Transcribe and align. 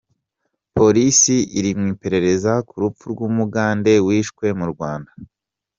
Polisi 0.77 1.35
iri 1.57 1.71
mu 1.77 1.85
iperereza 1.93 2.53
ku 2.67 2.75
rupfu 2.83 3.05
rw’Umugande 3.13 3.91
wiciwe 4.05 4.47
mu 4.59 4.65
Rwanda 4.73 5.11